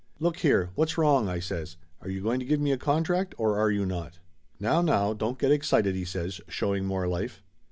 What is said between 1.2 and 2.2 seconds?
I says. "Are